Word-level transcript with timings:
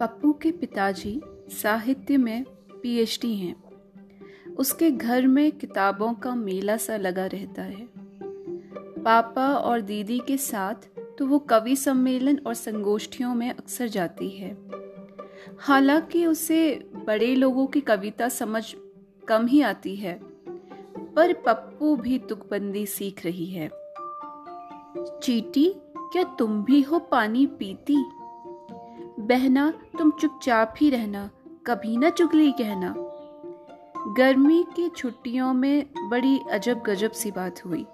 पप्पू 0.00 0.32
के 0.32 0.50
पिताजी 0.50 1.20
साहित्य 1.48 2.16
में 2.16 2.44
पीएचडी 2.82 3.34
हैं। 3.36 3.56
उसके 4.58 4.90
घर 4.90 5.26
में 5.26 5.52
किताबों 5.52 6.12
का 6.14 6.34
मेला 6.34 6.76
सा 6.76 6.96
लगा 6.96 7.26
रहता 7.26 7.62
है। 7.62 7.88
पापा 9.04 9.48
और 9.54 9.80
दीदी 9.80 10.18
के 10.18 10.36
साथ 10.36 10.74
तो 11.18 11.26
वो 11.26 11.38
कवि 11.38 11.76
सम्मेलन 11.76 12.40
और 12.46 12.54
संगोष्ठियों 12.54 13.34
में 13.34 13.50
अक्सर 13.50 13.88
जाती 13.88 14.28
है। 14.28 14.56
हालाँकि 15.58 16.26
उसे 16.26 16.90
बड़े 17.06 17.34
लोगों 17.34 17.66
की 17.66 17.80
कविता 17.80 18.28
समझ 18.28 18.74
कम 19.28 19.46
ही 19.46 19.60
आती 19.60 19.96
है, 19.96 20.20
पर 21.16 21.32
पप्पू 21.32 21.96
भी 21.96 22.18
तुकबंदी 22.18 22.86
सीख 22.86 23.24
रही 23.24 23.46
है। 23.46 23.70
चीटी, 25.22 25.72
क्या 25.96 26.22
तुम 26.22 26.64
भी 26.64 26.82
हो 26.82 26.98
पानी 26.98 27.46
पीती? 27.46 27.96
बहना, 29.28 29.72
तुम 29.98 30.10
चुपचाप 30.10 30.74
ही 30.80 30.90
रहना, 30.90 31.30
कभी 31.66 31.96
ना 31.96 32.10
चुगली 32.10 32.52
कहना। 32.52 32.94
गर्मी 34.16 34.64
की 34.76 34.88
छुट्टियों 34.88 35.52
में 35.52 35.86
बड़ी 36.08 36.40
अजब 36.50 36.78
गजब 36.78 37.10
सी 37.10 37.30
बात 37.30 37.66
हुई। 37.66 37.86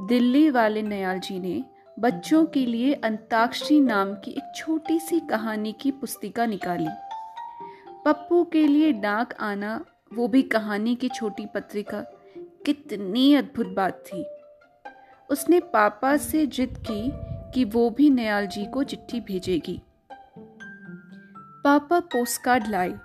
दिल्ली 0.00 0.50
वाले 0.50 0.82
नयाल 0.82 1.18
जी 1.18 1.38
ने 1.38 1.64
बच्चों 1.98 2.44
के 2.44 2.66
लिए 2.66 2.92
अंताक्षरी 2.92 3.80
नाम 3.80 4.14
की 4.14 4.30
एक 4.30 4.52
छोटी 4.56 4.98
सी 4.98 5.20
कहानी 5.20 5.72
की 5.72 5.90
पुस्तिका 5.90 6.46
निकाली। 6.46 6.88
पप्पू 8.04 8.44
के 8.44 8.66
लिए 8.66 8.92
डाक 8.92 9.34
आना, 9.40 9.84
वो 10.14 10.28
भी 10.28 10.42
कहानी 10.42 10.94
की 10.94 11.08
छोटी 11.08 11.46
पत्रिका, 11.46 12.00
कितनी 12.66 13.34
अद्भुत 13.34 13.66
बात 13.66 14.04
थी। 14.06 14.26
उसने 15.30 15.60
पापा 15.60 16.16
से 16.16 16.46
जिद 16.46 16.84
की 16.90 17.12
कि 17.54 17.64
वो 17.64 17.90
भी 17.90 18.10
नयाल 18.10 18.46
जी 18.46 18.66
को 18.66 18.82
चिट्ठी 18.82 19.20
भेजेगी। 19.20 19.82
पापा 21.64 22.00
पोस्टकार्ड 22.00 22.68
लाए। 22.68 22.98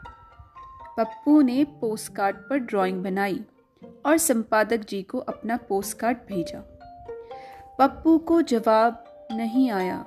पप्पू 0.98 1.42
ने 1.42 1.64
पोस्टकार्ड 1.64 2.36
पर 2.36 2.58
ड्राइंग 2.58 3.04
बनाई 3.04 3.46
और 4.06 4.18
संपादक 4.18 4.78
जी 4.78 5.04
को 5.04 5.18
अपना 5.18 5.58
पोस्टकार्ड 5.58 6.18
भेजा। 6.18 6.60
पप्पू 7.80 8.18
को 8.18 8.42
जवाब 8.42 9.04
नहीं 9.32 9.72
आया। 9.72 10.06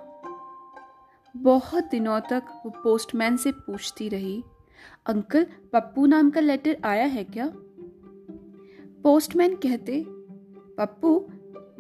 बहुत 1.37 1.85
दिनों 1.85 2.21
तक 2.21 2.43
वो 2.65 2.71
पोस्टमैन 2.71 3.37
से 3.37 3.53
पूछती 3.53 4.09
रही, 4.09 4.45
अंकल, 5.07 5.47
पप्पू 5.73 6.07
नाम 6.07 6.31
का 6.31 6.41
लेटर 6.41 6.77
आया 6.85 7.05
है 7.05 7.25
क्या? 7.25 7.53
पोस्टमैन 9.03 9.55
कहते, 9.55 10.05
पप्पू, 10.79 11.27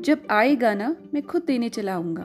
जब 0.00 0.26
आएगा 0.30 0.74
ना, 0.74 0.96
मैं 1.14 1.22
खुद 1.22 1.42
देने 1.42 1.68
चला 1.68 1.94
आऊँगा। 1.94 2.24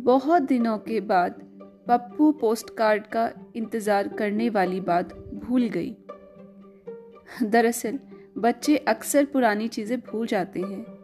बहुत 0.00 0.42
दिनों 0.42 0.78
के 0.78 1.00
बाद 1.00 1.53
पप्पू 1.88 2.32
पोस्ट 2.32 2.70
कार्ड 2.76 3.06
का 3.06 3.30
इंतज़ार 3.56 4.08
करने 4.08 4.48
वाली 4.48 4.80
बात 4.80 5.14
भूल 5.18 5.68
गई। 5.68 5.96
दरअसल, 7.42 7.98
बच्चे 8.38 8.76
अक्सर 8.76 9.24
पुरानी 9.24 9.68
चीज़ें 9.68 10.00
भूल 10.00 10.26
जाते 10.26 10.60
हैं। 10.60 10.94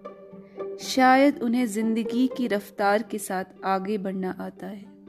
शायद 0.81 1.43
उन्हें 1.43 1.67
ज़िंदगी 1.67 2.31
की 2.37 2.47
रफ्तार 2.47 3.03
के 3.03 3.19
साथ 3.19 3.45
आगे 3.65 3.99
बढ़ना 3.99 4.37
आता 4.41 4.67
है। 4.67 5.00